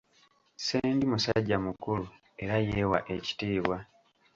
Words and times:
Ssendi 0.55 1.05
musajja 1.11 1.57
mukulu 1.65 2.05
era 2.43 2.55
yeewa 2.67 2.99
ekitiibwa. 3.15 3.77